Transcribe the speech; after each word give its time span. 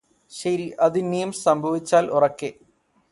ശരി 0.31 0.65
അതിനിയും 0.79 1.31
സംഭവിച്ചാല് 1.41 2.09
ഉറക്കെ 2.09 2.51